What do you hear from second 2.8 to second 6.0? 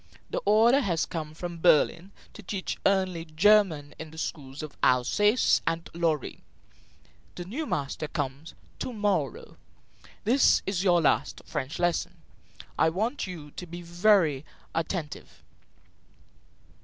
only German in the schools of Alsace and